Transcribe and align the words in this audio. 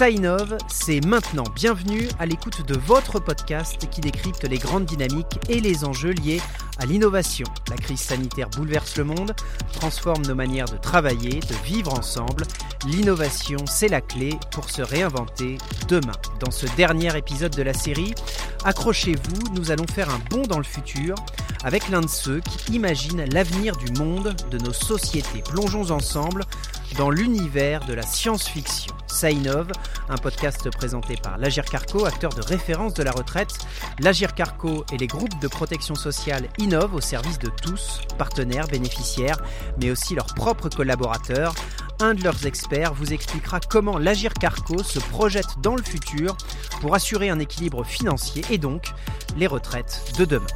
Ça 0.00 0.08
innove, 0.08 0.56
c'est 0.68 1.04
maintenant. 1.04 1.44
Bienvenue 1.54 2.08
à 2.18 2.24
l'écoute 2.24 2.66
de 2.66 2.78
votre 2.78 3.20
podcast 3.20 3.90
qui 3.90 4.00
décrypte 4.00 4.44
les 4.44 4.56
grandes 4.56 4.86
dynamiques 4.86 5.38
et 5.48 5.60
les 5.60 5.84
enjeux 5.84 6.12
liés 6.12 6.40
à 6.78 6.86
l'innovation. 6.86 7.46
La 7.68 7.76
crise 7.76 8.00
sanitaire 8.00 8.48
bouleverse 8.48 8.96
le 8.96 9.04
monde, 9.04 9.34
transforme 9.72 10.24
nos 10.24 10.34
manières 10.34 10.70
de 10.70 10.78
travailler, 10.78 11.40
de 11.40 11.54
vivre 11.64 11.92
ensemble. 11.92 12.44
L'innovation, 12.86 13.58
c'est 13.66 13.88
la 13.88 14.00
clé 14.00 14.38
pour 14.50 14.70
se 14.70 14.80
réinventer 14.80 15.58
demain. 15.88 16.16
Dans 16.38 16.50
ce 16.50 16.66
dernier 16.76 17.14
épisode 17.16 17.54
de 17.54 17.62
la 17.62 17.74
série, 17.74 18.14
accrochez-vous, 18.64 19.54
nous 19.54 19.70
allons 19.70 19.86
faire 19.86 20.08
un 20.08 20.20
bond 20.30 20.42
dans 20.42 20.58
le 20.58 20.64
futur 20.64 21.14
avec 21.64 21.88
l'un 21.88 22.00
de 22.00 22.08
ceux 22.08 22.40
qui 22.40 22.72
imaginent 22.72 23.24
l'avenir 23.32 23.76
du 23.76 23.92
monde, 24.00 24.34
de 24.50 24.58
nos 24.58 24.72
sociétés. 24.72 25.42
Plongeons 25.42 25.90
ensemble 25.90 26.44
dans 26.96 27.10
l'univers 27.10 27.84
de 27.86 27.94
la 27.94 28.02
science-fiction. 28.02 28.94
Ça 29.06 29.30
innove, 29.30 29.70
un 30.08 30.16
podcast 30.16 30.70
présenté 30.70 31.14
par 31.16 31.38
l'Agir 31.38 31.64
Carco, 31.64 32.04
acteur 32.04 32.32
de 32.32 32.42
référence 32.42 32.94
de 32.94 33.02
la 33.02 33.10
retraite. 33.10 33.58
L'Agir 33.98 34.34
Carco 34.34 34.84
et 34.92 34.96
les 34.96 35.06
groupes 35.06 35.38
de 35.40 35.48
protection 35.48 35.94
sociale 35.94 36.48
innovent 36.58 36.94
au 36.94 37.00
service 37.00 37.38
de 37.38 37.50
tous, 37.62 38.00
partenaires, 38.18 38.66
bénéficiaires, 38.68 39.38
mais 39.80 39.90
aussi 39.90 40.14
leurs 40.14 40.34
propres 40.34 40.68
collaborateurs. 40.68 41.54
Un 42.00 42.14
de 42.14 42.24
leurs 42.24 42.46
experts 42.46 42.94
vous 42.94 43.12
expliquera 43.12 43.60
comment 43.60 43.98
l'Agir 43.98 44.32
Carco 44.32 44.82
se 44.82 44.98
projette 44.98 45.60
dans 45.60 45.76
le 45.76 45.82
futur 45.82 46.36
pour 46.80 46.94
assurer 46.94 47.28
un 47.28 47.38
équilibre 47.38 47.84
financier 47.84 48.42
et 48.50 48.58
donc 48.58 48.92
les 49.36 49.46
retraites 49.46 50.14
de 50.18 50.24
demain. 50.24 50.46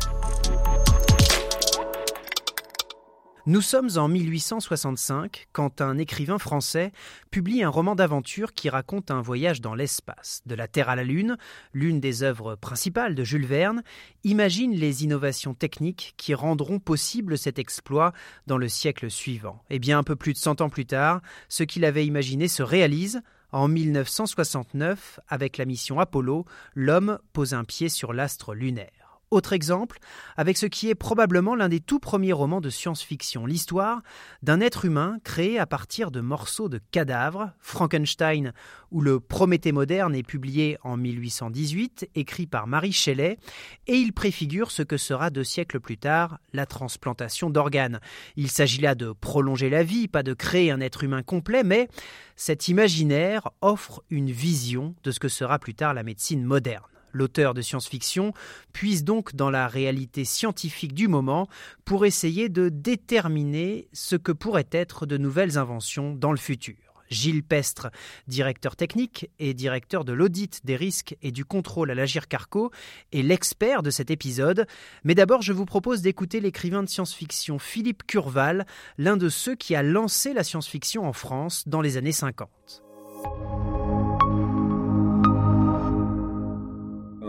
Nous 3.46 3.60
sommes 3.60 3.90
en 3.96 4.08
1865 4.08 5.48
quand 5.52 5.82
un 5.82 5.98
écrivain 5.98 6.38
français 6.38 6.92
publie 7.30 7.62
un 7.62 7.68
roman 7.68 7.94
d'aventure 7.94 8.54
qui 8.54 8.70
raconte 8.70 9.10
un 9.10 9.20
voyage 9.20 9.60
dans 9.60 9.74
l'espace. 9.74 10.40
De 10.46 10.54
la 10.54 10.66
Terre 10.66 10.88
à 10.88 10.96
la 10.96 11.04
Lune, 11.04 11.36
l'une 11.74 12.00
des 12.00 12.22
œuvres 12.22 12.54
principales 12.54 13.14
de 13.14 13.22
Jules 13.22 13.44
Verne, 13.44 13.82
imagine 14.22 14.72
les 14.72 15.04
innovations 15.04 15.52
techniques 15.52 16.14
qui 16.16 16.32
rendront 16.32 16.78
possible 16.78 17.36
cet 17.36 17.58
exploit 17.58 18.14
dans 18.46 18.56
le 18.56 18.70
siècle 18.70 19.10
suivant. 19.10 19.62
Et 19.68 19.74
eh 19.76 19.78
bien 19.78 19.98
un 19.98 20.04
peu 20.04 20.16
plus 20.16 20.32
de 20.32 20.38
100 20.38 20.62
ans 20.62 20.70
plus 20.70 20.86
tard, 20.86 21.20
ce 21.50 21.64
qu'il 21.64 21.84
avait 21.84 22.06
imaginé 22.06 22.48
se 22.48 22.62
réalise 22.62 23.20
en 23.52 23.68
1969, 23.68 25.20
avec 25.28 25.58
la 25.58 25.66
mission 25.66 26.00
Apollo, 26.00 26.46
l'homme 26.74 27.18
pose 27.34 27.52
un 27.52 27.64
pied 27.64 27.90
sur 27.90 28.14
l'astre 28.14 28.54
lunaire. 28.54 29.03
Autre 29.30 29.52
exemple, 29.52 29.98
avec 30.36 30.56
ce 30.56 30.66
qui 30.66 30.90
est 30.90 30.94
probablement 30.94 31.54
l'un 31.54 31.68
des 31.68 31.80
tout 31.80 31.98
premiers 31.98 32.32
romans 32.32 32.60
de 32.60 32.70
science-fiction, 32.70 33.46
l'histoire 33.46 34.02
d'un 34.42 34.60
être 34.60 34.84
humain 34.84 35.18
créé 35.24 35.58
à 35.58 35.66
partir 35.66 36.10
de 36.10 36.20
morceaux 36.20 36.68
de 36.68 36.80
cadavres, 36.90 37.50
Frankenstein 37.58 38.52
ou 38.90 39.00
le 39.00 39.18
Prométhée 39.18 39.72
moderne 39.72 40.14
est 40.14 40.22
publié 40.22 40.78
en 40.84 40.96
1818, 40.96 42.10
écrit 42.14 42.46
par 42.46 42.66
Marie 42.66 42.92
Shelley, 42.92 43.38
et 43.86 43.96
il 43.96 44.12
préfigure 44.12 44.70
ce 44.70 44.82
que 44.82 44.96
sera 44.96 45.30
deux 45.30 45.42
siècles 45.42 45.80
plus 45.80 45.98
tard 45.98 46.38
la 46.52 46.66
transplantation 46.66 47.50
d'organes. 47.50 48.00
Il 48.36 48.50
s'agit 48.50 48.80
là 48.80 48.94
de 48.94 49.12
prolonger 49.12 49.68
la 49.68 49.82
vie, 49.82 50.06
pas 50.06 50.22
de 50.22 50.34
créer 50.34 50.70
un 50.70 50.80
être 50.80 51.02
humain 51.02 51.22
complet, 51.22 51.64
mais 51.64 51.88
cet 52.36 52.68
imaginaire 52.68 53.50
offre 53.62 54.04
une 54.10 54.30
vision 54.30 54.94
de 55.02 55.10
ce 55.10 55.18
que 55.18 55.28
sera 55.28 55.58
plus 55.58 55.74
tard 55.74 55.94
la 55.94 56.02
médecine 56.02 56.44
moderne. 56.44 56.84
L'auteur 57.14 57.54
de 57.54 57.62
science-fiction 57.62 58.34
puise 58.72 59.04
donc 59.04 59.36
dans 59.36 59.48
la 59.48 59.68
réalité 59.68 60.24
scientifique 60.24 60.94
du 60.94 61.06
moment 61.06 61.48
pour 61.84 62.04
essayer 62.04 62.48
de 62.48 62.68
déterminer 62.68 63.88
ce 63.92 64.16
que 64.16 64.32
pourraient 64.32 64.68
être 64.72 65.06
de 65.06 65.16
nouvelles 65.16 65.56
inventions 65.56 66.12
dans 66.12 66.32
le 66.32 66.38
futur. 66.38 66.74
Gilles 67.10 67.44
Pestre, 67.44 67.90
directeur 68.26 68.74
technique 68.74 69.30
et 69.38 69.54
directeur 69.54 70.04
de 70.04 70.12
l'audit 70.12 70.60
des 70.64 70.74
risques 70.74 71.16
et 71.22 71.30
du 71.30 71.44
contrôle 71.44 71.90
à 71.90 71.94
l'Agir 71.94 72.26
Carco, 72.26 72.72
est 73.12 73.22
l'expert 73.22 73.82
de 73.82 73.90
cet 73.90 74.10
épisode. 74.10 74.66
Mais 75.04 75.14
d'abord, 75.14 75.40
je 75.40 75.52
vous 75.52 75.66
propose 75.66 76.02
d'écouter 76.02 76.40
l'écrivain 76.40 76.82
de 76.82 76.88
science-fiction 76.88 77.60
Philippe 77.60 78.04
Curval, 78.06 78.66
l'un 78.98 79.16
de 79.16 79.28
ceux 79.28 79.54
qui 79.54 79.76
a 79.76 79.82
lancé 79.82 80.32
la 80.32 80.42
science-fiction 80.42 81.06
en 81.06 81.12
France 81.12 81.68
dans 81.68 81.80
les 81.80 81.96
années 81.96 82.12
50. 82.12 82.50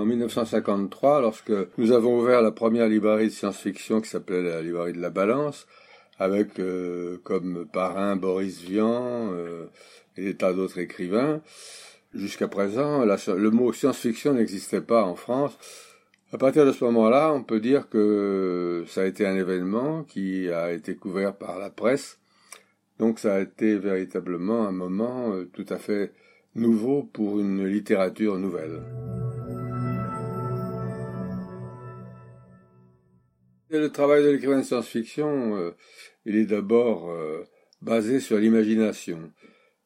En 0.06 0.08
1953, 0.08 1.22
lorsque 1.22 1.52
nous 1.80 1.92
avons 1.92 2.20
ouvert 2.20 2.44
la 2.44 2.52
première 2.52 2.88
librairie 2.88 3.26
de 3.26 3.32
science-fiction 3.32 4.02
qui 4.02 4.10
s'appelait 4.10 4.44
la 4.44 4.62
librairie 4.62 4.94
de 4.94 5.02
la 5.02 5.10
Balance, 5.10 5.66
avec 6.20 6.60
euh, 6.60 7.18
comme 7.24 7.66
parrain 7.66 8.16
Boris 8.16 8.62
Vian 8.62 9.32
euh, 9.34 9.66
et 10.16 10.24
des 10.24 10.36
tas 10.36 10.54
d'autres 10.54 10.78
écrivains. 10.78 11.42
Jusqu'à 12.14 12.48
présent, 12.48 13.04
le 13.04 13.50
mot 13.50 13.74
science-fiction 13.74 14.34
n'existait 14.34 14.82
pas 14.82 15.04
en 15.04 15.16
France. 15.16 15.58
À 16.32 16.38
partir 16.38 16.68
de 16.68 16.72
ce 16.72 16.84
moment-là, 16.86 17.34
on 17.34 17.42
peut 17.42 17.60
dire 17.60 17.90
que 17.90 18.84
ça 18.88 19.02
a 19.02 19.06
été 19.06 19.26
un 19.26 19.36
événement 19.36 20.04
qui 20.04 20.50
a 20.52 20.72
été 20.72 20.96
couvert 20.96 21.36
par 21.36 21.58
la 21.58 21.72
presse. 21.72 22.20
Donc 23.00 23.18
ça 23.18 23.34
a 23.34 23.40
été 23.40 23.76
véritablement 23.76 24.68
un 24.68 24.72
moment 24.72 25.34
euh, 25.34 25.50
tout 25.52 25.66
à 25.70 25.78
fait 25.78 26.14
nouveau 26.54 27.02
pour 27.02 27.40
une 27.40 27.66
littérature 27.66 28.38
nouvelle. 28.38 28.82
Le 33.78 33.90
travail 33.90 34.24
de 34.24 34.30
l'écrivain 34.30 34.60
de 34.60 34.64
science-fiction, 34.64 35.58
euh, 35.58 35.72
il 36.26 36.38
est 36.38 36.46
d'abord 36.46 37.10
euh, 37.10 37.44
basé 37.82 38.22
sur 38.22 38.38
l'imagination. 38.38 39.34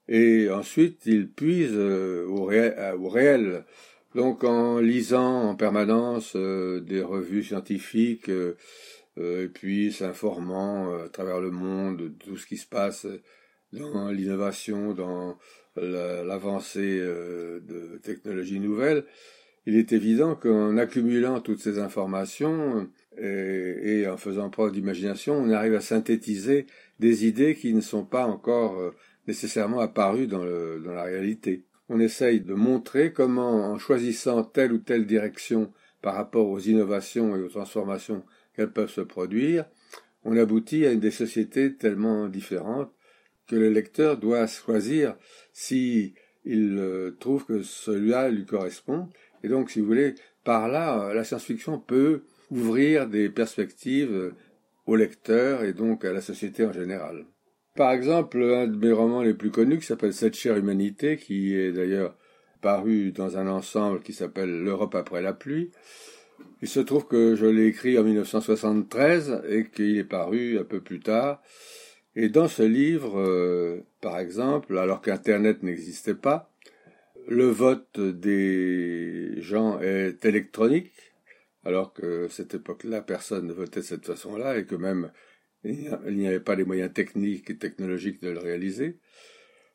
Et 0.07 0.47
ensuite, 0.49 1.01
il 1.07 1.27
puise 1.27 1.73
euh, 1.73 2.27
au, 2.27 2.45
réel. 2.45 3.65
Donc 4.13 4.43
en 4.43 4.79
lisant 4.79 5.49
en 5.49 5.55
permanence 5.55 6.35
des 6.35 7.01
revues 7.01 7.43
scientifiques, 7.43 8.29
et 9.17 9.47
puis 9.53 9.91
s'informant 9.91 10.95
à 10.95 11.09
travers 11.09 11.39
le 11.39 11.51
monde 11.51 11.97
de 11.97 12.07
tout 12.07 12.37
ce 12.37 12.47
qui 12.47 12.57
se 12.57 12.65
passe 12.65 13.05
dans 13.71 14.09
l'innovation, 14.09 14.93
dans 14.93 15.37
l'avancée 15.75 16.97
de 16.99 17.99
technologies 18.01 18.59
nouvelles, 18.59 19.05
il 19.67 19.75
est 19.75 19.91
évident 19.91 20.33
qu'en 20.35 20.75
accumulant 20.77 21.39
toutes 21.39 21.59
ces 21.59 21.77
informations, 21.77 22.89
et, 23.17 24.07
en 24.07 24.17
faisant 24.17 24.49
preuve 24.49 24.71
d'imagination, 24.71 25.35
on 25.35 25.49
arrive 25.51 25.75
à 25.75 25.81
synthétiser 25.81 26.67
des 26.99 27.25
idées 27.25 27.55
qui 27.55 27.73
ne 27.73 27.81
sont 27.81 28.05
pas 28.05 28.25
encore 28.25 28.79
euh, 28.79 28.95
nécessairement 29.27 29.79
apparues 29.79 30.27
dans, 30.27 30.43
la 30.43 31.03
réalité. 31.03 31.65
On 31.89 31.99
essaye 31.99 32.41
de 32.41 32.53
montrer 32.53 33.13
comment, 33.13 33.71
en 33.71 33.77
choisissant 33.77 34.43
telle 34.43 34.73
ou 34.73 34.77
telle 34.77 35.05
direction 35.05 35.73
par 36.01 36.15
rapport 36.15 36.47
aux 36.49 36.59
innovations 36.59 37.35
et 37.35 37.41
aux 37.41 37.49
transformations 37.49 38.23
qu'elles 38.55 38.71
peuvent 38.71 38.91
se 38.91 39.01
produire, 39.01 39.65
on 40.23 40.37
aboutit 40.37 40.85
à 40.85 40.95
des 40.95 41.11
sociétés 41.11 41.75
tellement 41.75 42.27
différentes 42.27 42.93
que 43.47 43.55
le 43.55 43.69
lecteur 43.69 44.17
doit 44.17 44.45
choisir 44.47 45.15
si 45.51 46.13
il 46.45 46.77
euh, 46.77 47.17
trouve 47.19 47.45
que 47.45 47.63
celui-là 47.63 48.29
lui 48.29 48.45
correspond. 48.45 49.09
Et 49.43 49.47
donc, 49.47 49.71
si 49.71 49.79
vous 49.79 49.87
voulez, 49.87 50.15
par 50.43 50.67
là, 50.67 51.13
la 51.13 51.23
science-fiction 51.23 51.79
peut 51.79 52.23
ouvrir 52.51 53.07
des 53.07 53.29
perspectives 53.29 54.33
au 54.85 54.95
lecteur 54.95 55.63
et 55.63 55.73
donc 55.73 56.03
à 56.05 56.11
la 56.11 56.21
société 56.21 56.65
en 56.65 56.71
général. 56.71 57.25
Par 57.75 57.91
exemple, 57.91 58.41
un 58.43 58.67
de 58.67 58.75
mes 58.75 58.91
romans 58.91 59.21
les 59.21 59.33
plus 59.33 59.51
connus 59.51 59.79
qui 59.79 59.85
s'appelle 59.85 60.13
Cette 60.13 60.35
chère 60.35 60.57
humanité, 60.57 61.17
qui 61.17 61.55
est 61.55 61.71
d'ailleurs 61.71 62.17
paru 62.61 63.11
dans 63.11 63.37
un 63.37 63.47
ensemble 63.47 64.01
qui 64.01 64.13
s'appelle 64.13 64.63
L'Europe 64.63 64.95
après 64.95 65.21
la 65.21 65.33
pluie. 65.33 65.71
Il 66.61 66.67
se 66.67 66.79
trouve 66.79 67.07
que 67.07 67.35
je 67.35 67.45
l'ai 67.45 67.67
écrit 67.67 67.97
en 67.97 68.03
1973 68.03 69.43
et 69.49 69.65
qu'il 69.65 69.97
est 69.97 70.03
paru 70.03 70.59
un 70.59 70.63
peu 70.63 70.81
plus 70.81 70.99
tard. 70.99 71.41
Et 72.15 72.27
dans 72.27 72.47
ce 72.47 72.63
livre, 72.63 73.19
euh, 73.19 73.85
par 74.01 74.19
exemple, 74.19 74.77
alors 74.77 75.01
qu'Internet 75.01 75.63
n'existait 75.63 76.15
pas, 76.15 76.51
le 77.27 77.45
vote 77.45 77.99
des 77.99 79.35
gens 79.41 79.79
est 79.79 80.25
électronique, 80.25 80.91
alors 81.63 81.93
que 81.93 82.27
cette 82.29 82.55
époque-là, 82.55 83.01
personne 83.01 83.47
ne 83.47 83.53
votait 83.53 83.81
de 83.81 83.85
cette 83.85 84.05
façon-là 84.05 84.57
et 84.57 84.65
que 84.65 84.75
même 84.75 85.11
il 85.63 86.15
n'y 86.15 86.27
avait 86.27 86.39
pas 86.39 86.55
les 86.55 86.63
moyens 86.63 86.93
techniques 86.93 87.49
et 87.49 87.57
technologiques 87.57 88.21
de 88.21 88.29
le 88.29 88.39
réaliser. 88.39 88.97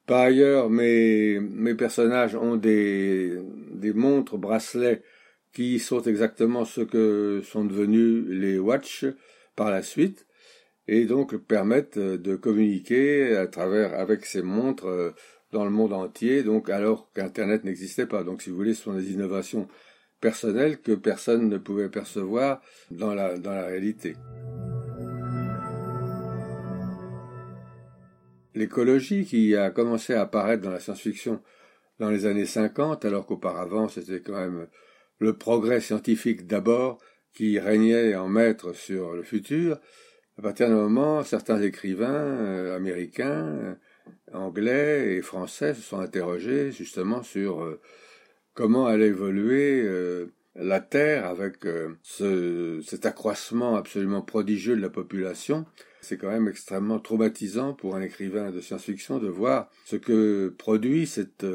Par 0.07 0.21
ailleurs, 0.21 0.71
mes, 0.71 1.41
mes 1.41 1.75
personnages 1.75 2.35
ont 2.35 2.57
des, 2.57 3.39
des 3.73 3.93
montres, 3.93 4.39
bracelets 4.39 5.03
qui 5.53 5.79
sont 5.79 6.03
exactement 6.03 6.65
ce 6.65 6.83
que 6.83 7.41
sont 7.45 7.65
devenus 7.65 8.27
les 8.29 8.59
watch 8.59 9.07
par 9.57 9.71
la 9.71 9.83
suite 9.83 10.27
et 10.89 11.07
donc 11.07 11.37
permettent 11.37 11.99
de 11.99 12.37
communiquer 12.37 13.37
à 13.37 13.47
travers 13.47 13.95
avec 13.95 14.27
ces 14.27 14.43
montres 14.43 14.87
euh, 14.87 15.13
dans 15.53 15.65
le 15.65 15.71
monde 15.71 15.93
entier 15.93 16.43
donc 16.43 16.69
alors 16.69 17.11
qu'internet 17.15 17.65
n'existait 17.65 18.07
pas 18.07 18.25
donc 18.25 18.43
si 18.43 18.51
vous 18.51 18.57
voulez 18.57 18.75
ce 18.75 18.83
sont 18.83 18.95
des 18.95 19.13
innovations 19.13 19.69
personnel 20.21 20.81
que 20.81 20.93
personne 20.93 21.49
ne 21.49 21.59
pouvait 21.59 21.89
percevoir 21.89 22.61
dans 22.91 23.15
la, 23.15 23.35
réalité. 23.45 24.15
l'écologie 28.55 29.25
qui 29.25 29.57
a 29.57 29.71
commencé 29.71 30.15
à 30.15 30.23
apparaître 30.23 30.63
dans 30.63 30.71
la 30.71 30.79
science-fiction 30.79 31.43
dans 31.99 32.09
les 32.09 32.25
années 32.25 32.47
50, 32.47 33.05
alors 33.05 33.27
qu'auparavant 33.27 33.89
c'était 33.89 34.21
quand 34.21 34.39
même 34.39 34.69
le 35.19 35.37
progrès 35.37 35.81
scientifique 35.81 36.47
d'abord 36.47 36.99
qui 37.35 37.59
régnait 37.59 38.15
en 38.15 38.29
maître 38.29 38.73
sur 38.73 39.15
le 39.15 39.23
futur. 39.23 39.81
À 40.39 40.43
partir 40.43 40.69
d'un 40.69 40.77
moment, 40.77 41.23
certains 41.23 41.61
écrivains 41.61 42.09
euh, 42.09 42.77
américains, 42.77 43.47
euh, 43.47 43.75
anglais 44.33 45.15
et 45.15 45.23
français 45.23 45.75
se 45.75 45.81
sont 45.81 46.01
interrogés 46.01 46.73
justement 46.73 47.23
sur 47.23 47.63
euh, 47.63 47.81
comment 48.55 48.87
allait 48.87 49.09
évoluer 49.09 49.87
la 50.55 50.81
Terre 50.81 51.27
avec 51.27 51.67
ce, 52.03 52.81
cet 52.83 53.07
accroissement 53.07 53.77
absolument 53.77 54.23
prodigieux 54.23 54.77
de 54.77 54.81
la 54.81 54.91
population. 54.91 55.67
C'est 56.01 56.17
quand 56.17 56.31
même 56.31 56.49
extrêmement 56.49 57.01
traumatisant 57.01 57.75
pour 57.75 57.97
un 57.97 58.01
écrivain 58.01 58.51
de 58.51 58.61
science-fiction 58.61 59.19
de 59.19 59.29
voir 59.29 59.71
ce 59.85 59.97
que 59.97 60.55
produit 60.57 61.07
cette 61.07 61.47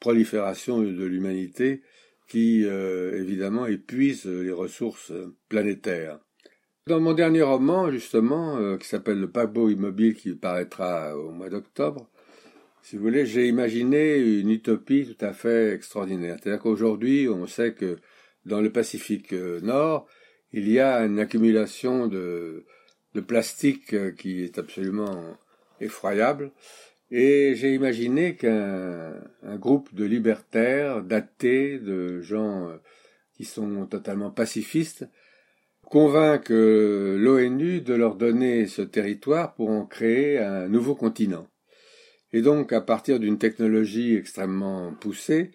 prolifération 0.00 0.80
de 0.80 1.04
l'humanité 1.04 1.82
qui 2.28 2.64
évidemment 2.64 3.66
épuise 3.66 4.26
les 4.26 4.52
ressources 4.52 5.12
planétaires. 5.48 6.18
Dans 6.88 7.00
mon 7.00 7.14
dernier 7.14 7.42
roman, 7.42 7.90
justement, 7.90 8.58
euh, 8.58 8.76
qui 8.76 8.86
s'appelle 8.86 9.18
Le 9.18 9.28
paquebot 9.28 9.70
immobile, 9.70 10.14
qui 10.14 10.32
paraîtra 10.34 11.18
au 11.18 11.32
mois 11.32 11.48
d'octobre, 11.48 12.08
si 12.86 12.94
vous 12.94 13.02
voulez, 13.02 13.26
j'ai 13.26 13.48
imaginé 13.48 14.16
une 14.16 14.48
utopie 14.48 15.12
tout 15.12 15.24
à 15.24 15.32
fait 15.32 15.74
extraordinaire. 15.74 16.36
C'est-à-dire 16.40 16.62
qu'aujourd'hui, 16.62 17.28
on 17.28 17.48
sait 17.48 17.74
que 17.74 17.98
dans 18.44 18.60
le 18.60 18.70
Pacifique 18.70 19.32
euh, 19.32 19.60
Nord, 19.60 20.06
il 20.52 20.70
y 20.70 20.78
a 20.78 21.00
une 21.00 21.18
accumulation 21.18 22.06
de, 22.06 22.64
plastique 23.26 23.92
euh, 23.92 24.12
qui 24.12 24.44
est 24.44 24.56
absolument 24.58 25.36
effroyable. 25.80 26.52
Et 27.10 27.56
j'ai 27.56 27.74
imaginé 27.74 28.36
qu'un 28.36 29.14
un 29.42 29.56
groupe 29.56 29.92
de 29.92 30.04
libertaires, 30.04 31.02
d'athées, 31.02 31.80
de 31.80 32.20
gens 32.20 32.70
qui 33.34 33.44
sont 33.44 33.86
totalement 33.86 34.30
pacifistes, 34.30 35.08
convainc 35.82 36.50
l'ONU 36.50 37.80
de 37.80 37.94
leur 37.94 38.14
donner 38.14 38.66
ce 38.66 38.82
territoire 38.82 39.54
pour 39.54 39.70
en 39.70 39.86
créer 39.86 40.38
un 40.38 40.68
nouveau 40.68 40.94
continent. 40.94 41.48
Et 42.32 42.42
donc, 42.42 42.72
à 42.72 42.80
partir 42.80 43.20
d'une 43.20 43.38
technologie 43.38 44.16
extrêmement 44.16 44.92
poussée, 44.94 45.52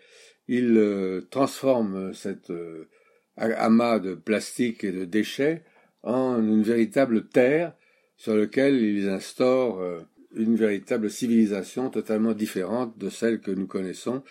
ils 0.47 0.77
euh, 0.77 1.21
transforment 1.29 2.13
cette 2.13 2.49
euh, 2.49 2.89
amas 3.37 3.99
de 3.99 4.15
plastique 4.15 4.83
et 4.83 4.91
de 4.91 5.05
déchets 5.05 5.63
en 6.03 6.41
une 6.41 6.63
véritable 6.63 7.27
terre 7.27 7.73
sur 8.17 8.35
laquelle 8.35 8.75
ils 8.75 9.09
instaurent 9.09 9.79
euh, 9.79 10.01
une 10.35 10.55
véritable 10.55 11.09
civilisation 11.09 11.89
totalement 11.89 12.33
différente 12.33 12.97
de 12.97 13.09
celle 13.09 13.41
que 13.41 13.51
nous 13.51 13.67
connaissons, 13.67 14.23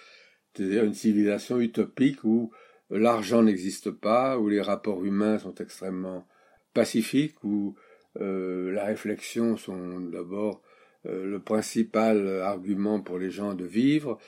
c'est-à-dire 0.54 0.84
une 0.84 0.94
civilisation 0.94 1.60
utopique 1.60 2.24
où 2.24 2.50
l'argent 2.90 3.42
n'existe 3.42 3.90
pas, 3.90 4.38
où 4.38 4.48
les 4.48 4.60
rapports 4.60 5.04
humains 5.04 5.38
sont 5.38 5.54
extrêmement 5.56 6.26
pacifiques, 6.74 7.42
où 7.44 7.76
euh, 8.20 8.72
la 8.72 8.84
réflexion 8.84 9.56
sont 9.56 10.00
d'abord 10.00 10.62
le 11.04 11.38
principal 11.38 12.40
argument 12.42 13.00
pour 13.00 13.18
les 13.18 13.30
gens 13.30 13.54
de 13.54 13.64
vivre, 13.64 14.18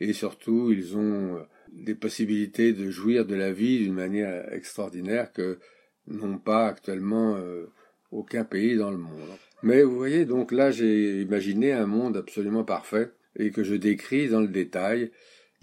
et 0.00 0.12
surtout 0.12 0.72
ils 0.72 0.96
ont 0.96 1.36
euh, 1.36 1.42
des 1.72 1.94
possibilités 1.94 2.72
de 2.72 2.90
jouir 2.90 3.24
de 3.24 3.34
la 3.34 3.52
vie 3.52 3.78
d'une 3.78 3.94
manière 3.94 4.52
extraordinaire 4.52 5.32
que 5.32 5.58
n'ont 6.06 6.38
pas 6.38 6.66
actuellement 6.66 7.38
aucun 8.10 8.44
pays 8.44 8.76
dans 8.76 8.90
le 8.90 8.98
monde. 8.98 9.30
Mais 9.62 9.82
vous 9.82 9.96
voyez, 9.96 10.24
donc 10.24 10.52
là 10.52 10.70
j'ai 10.70 11.22
imaginé 11.22 11.72
un 11.72 11.86
monde 11.86 12.16
absolument 12.16 12.64
parfait 12.64 13.12
et 13.36 13.50
que 13.50 13.62
je 13.62 13.74
décris 13.74 14.28
dans 14.28 14.40
le 14.40 14.48
détail 14.48 15.12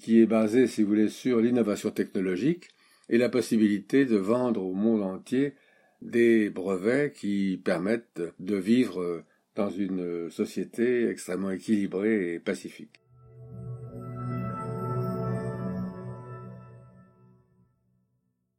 qui 0.02 0.22
est 0.22 0.26
basé, 0.26 0.68
si 0.68 0.82
vous 0.82 0.90
voulez, 0.90 1.10
sur 1.10 1.42
l'innovation 1.42 1.92
technologique 1.92 2.70
et 3.10 3.18
la 3.18 3.30
possibilité 3.30 4.06
de 4.06 4.16
vendre 4.16 4.64
au 4.64 4.74
monde 4.74 5.04
entier 5.04 5.54
des 6.02 6.50
brevets 6.50 7.12
qui 7.12 7.60
permettent 7.64 8.22
de 8.40 8.56
vivre 8.56 9.24
dans 9.60 9.70
une 9.70 10.30
société 10.30 11.10
extrêmement 11.10 11.52
équilibrée 11.52 12.36
et 12.36 12.40
pacifique. 12.40 13.02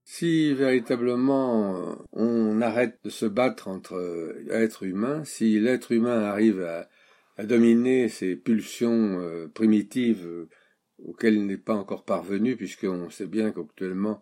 Si 0.04 0.52
véritablement 0.52 1.96
on 2.12 2.60
arrête 2.60 2.98
de 3.02 3.08
se 3.08 3.24
battre 3.24 3.68
entre 3.68 4.36
êtres 4.50 4.82
humains, 4.82 5.24
si 5.24 5.58
l'être 5.58 5.92
humain 5.92 6.20
arrive 6.20 6.60
à, 6.62 6.86
dominer 7.44 8.10
ses 8.10 8.36
pulsions 8.36 9.18
euh, 9.18 9.48
primitives 9.48 10.28
auquel 10.98 11.36
il 11.36 11.46
n'est 11.46 11.56
pas 11.56 11.72
encore 11.72 12.04
parvenu, 12.04 12.54
puisqu'on 12.54 13.08
sait 13.08 13.26
bien 13.26 13.50
qu'actuellement 13.52 14.20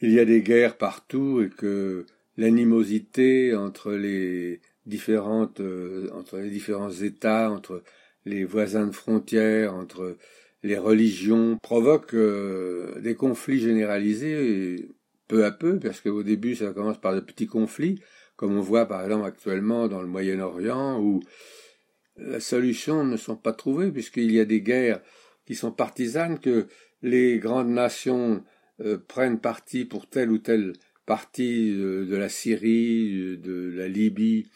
il 0.00 0.12
y 0.12 0.18
a 0.18 0.24
des 0.24 0.40
guerres 0.40 0.78
partout 0.78 1.42
et 1.42 1.50
que 1.50 2.06
l'animosité 2.38 3.54
entre 3.54 3.92
les 3.92 4.62
différentes 4.86 5.60
euh, 5.60 6.08
entre 6.12 6.38
les 6.38 6.50
différents 6.50 6.90
États, 6.90 7.50
entre 7.50 7.82
les 8.24 8.44
voisins 8.44 8.86
de 8.86 8.92
frontières, 8.92 9.74
entre 9.74 10.16
les 10.62 10.78
religions 10.78 11.58
provoque 11.58 12.14
euh, 12.14 13.00
des 13.00 13.14
conflits 13.14 13.60
généralisés 13.60 14.88
peu 15.28 15.44
à 15.44 15.50
peu, 15.50 15.78
parce 15.78 16.00
qu'au 16.00 16.22
début 16.22 16.54
ça 16.54 16.72
commence 16.72 17.00
par 17.00 17.14
de 17.14 17.20
petits 17.20 17.46
conflits, 17.46 18.00
comme 18.36 18.56
on 18.56 18.60
voit 18.60 18.86
par 18.86 19.02
exemple 19.02 19.26
actuellement 19.26 19.88
dans 19.88 20.00
le 20.00 20.08
Moyen-Orient, 20.08 21.00
où 21.00 21.20
la 22.16 22.40
solution 22.40 23.04
ne 23.04 23.16
sont 23.16 23.36
pas 23.36 23.52
trouvées, 23.52 23.90
puisqu'il 23.90 24.30
y 24.32 24.40
a 24.40 24.44
des 24.44 24.60
guerres 24.60 25.00
qui 25.46 25.54
sont 25.54 25.72
partisanes, 25.72 26.38
que 26.38 26.66
les 27.02 27.38
grandes 27.38 27.70
nations 27.70 28.44
euh, 28.80 28.98
prennent 28.98 29.40
parti 29.40 29.84
pour 29.84 30.08
telle 30.08 30.30
ou 30.30 30.38
telle 30.38 30.74
partie 31.06 31.72
de, 31.72 32.16
la 32.16 32.28
Syrie, 32.28 33.36
de 33.38 33.72
la 33.74 33.88
Libye. 33.88 34.46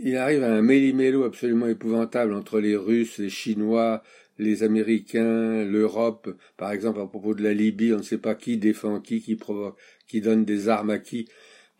Il 0.00 0.16
arrive 0.16 0.44
à 0.44 0.54
un 0.54 0.62
méli-mélo 0.62 1.24
absolument 1.24 1.66
épouvantable 1.66 2.32
entre 2.32 2.60
les 2.60 2.76
Russes, 2.76 3.18
les 3.18 3.30
Chinois, 3.30 4.02
les 4.38 4.62
Américains, 4.62 5.64
l'Europe. 5.64 6.36
Par 6.56 6.70
exemple, 6.70 7.00
à 7.00 7.06
propos 7.06 7.34
de 7.34 7.42
la 7.42 7.52
Libye, 7.52 7.92
on 7.92 7.98
ne 7.98 8.02
sait 8.02 8.18
pas 8.18 8.36
qui 8.36 8.58
défend 8.58 9.00
qui, 9.00 9.20
qui 9.20 9.34
provoque, 9.34 9.76
qui 10.06 10.20
donne 10.20 10.44
des 10.44 10.68
armes 10.68 10.90
à 10.90 11.00
qui. 11.00 11.28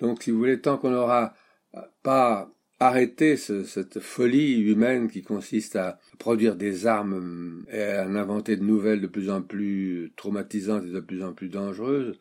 Donc, 0.00 0.24
si 0.24 0.32
vous 0.32 0.38
voulez, 0.38 0.60
tant 0.60 0.78
qu'on 0.78 0.90
n'aura 0.90 1.34
pas 2.02 2.52
arrêter 2.80 3.36
cette 3.36 4.00
folie 4.00 4.60
humaine 4.62 5.08
qui 5.08 5.22
consiste 5.22 5.76
à 5.76 5.98
produire 6.18 6.56
des 6.56 6.87
armes 6.87 7.64
et 7.72 7.82
à 7.82 8.06
en 8.06 8.16
inventer 8.16 8.56
de 8.56 8.64
nouvelles 8.64 9.00
de 9.00 9.06
plus 9.06 9.30
en 9.30 9.42
plus 9.42 10.12
traumatisantes 10.16 10.84
et 10.84 10.92
de 10.92 11.00
plus 11.00 11.22
en 11.22 11.32
plus 11.32 11.48
dangereuses, 11.48 12.20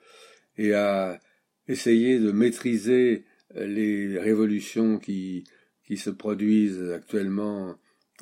et 0.58 0.74
à 0.74 1.20
essayer 1.68 2.20
de 2.20 2.32
maîtriser 2.32 3.26
les 3.56 4.20
révolutions 4.20 4.98
qui, 4.98 5.44
qui 5.88 5.98
se 5.98 6.10
produisent 6.10 6.92
actuellement 6.92 7.76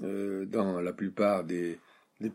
euh, 0.03 0.45
dans 0.45 0.79
la 0.79 0.93
plupart 0.93 1.43
des, 1.43 1.79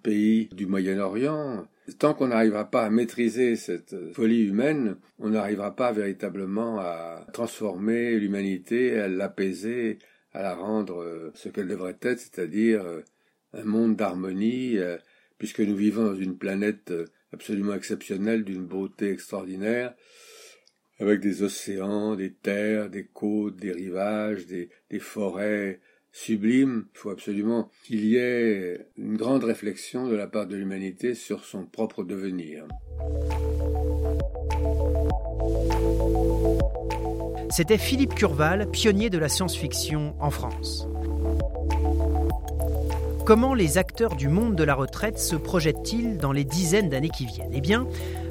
pays 0.02 0.49
du 0.52 0.66
Moyen-Orient, 0.66 1.66
tant 1.99 2.12
qu'on 2.14 2.28
n'arrivera 2.28 2.70
pas 2.70 2.84
à 2.84 2.90
maîtriser 2.90 3.56
cette 3.56 4.12
folie 4.12 4.46
humaine, 4.46 4.96
on 5.18 5.30
n'arrivera 5.30 5.75
pas 5.75 5.90
véritablement 5.90 6.78
à 6.78 7.26
transformer 7.32 8.18
l'humanité, 8.18 9.00
à 9.00 9.08
l'apaiser, 9.08 9.99
à 10.32 10.42
la 10.42 10.54
rendre 10.54 11.02
euh, 11.02 11.30
ce 11.34 11.49
qu'elle 11.49 11.68
devrait 11.68 11.96
être, 12.02 12.20
c'est-à-dire 12.20 12.84
euh, 12.84 13.00
un 13.54 13.64
monde 13.64 13.96
d'harmonie, 13.96 14.76
puisque 15.38 15.60
nous 15.60 15.75
vivons 15.75 16.04
dans 16.04 16.14
une 16.14 16.38
planète 16.38 16.92
absolument 17.32 17.75
exceptionnelle, 17.75 18.44
d'une 18.44 18.64
beauté 18.64 19.10
extraordinaire, 19.10 19.94
avec 21.00 21.21
des 21.21 21.42
océans, 21.42 22.14
des 22.14 22.30
terres, 22.30 22.90
des 22.90 23.04
côtes, 23.04 23.57
des 23.57 23.73
rivages, 23.73 24.47
des, 24.47 24.69
forêts, 24.99 25.80
sublime. 26.12 26.87
Il 26.95 26.99
faut 26.99 27.11
absolument 27.11 27.71
qu'il 27.85 28.04
y 28.04 28.16
ait 28.16 28.87
une 28.97 29.16
grande 29.16 29.45
réflexion 29.45 30.07
de 30.07 30.14
la 30.14 30.26
part 30.26 30.47
de 30.47 30.57
l'humanité 30.57 31.14
sur 31.14 31.45
son 31.45 31.64
propre 31.64 32.04
devenir. 32.04 32.66
C'était 37.49 37.78
Philippe 37.78 38.14
Curval, 38.14 38.71
pionnier 38.71 39.11
de 39.11 39.19
la 39.19 39.28
science-fiction 39.28 40.14
en 40.21 40.30
France. 40.30 40.87
Comment 43.25 43.54
les 43.54 43.78
acteurs 43.78 44.16
du 44.16 44.28
monde 44.28 44.57
de 44.57 44.64
la 44.64 44.75
retraite 44.75 45.19
se 45.19 45.37
projettent-ils 45.37 46.19
dans 46.19 46.33
les 46.33 46.45
dizaines 46.45 46.88
d'années 46.88 47.11
qui 47.11 47.26
viennent? 47.26 47.52
Eh 47.52 47.61
bien, 47.61 47.87